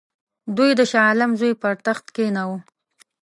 دوی 0.57 0.71
د 0.79 0.81
شاه 0.91 1.05
عالم 1.09 1.31
زوی 1.39 1.53
پر 1.61 1.73
تخت 1.85 2.05
کښېناوه. 2.15 2.57